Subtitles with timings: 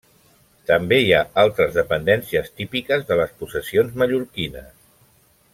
[0.69, 4.73] També hi ha altres dependències típiques de les possessions mallorquines.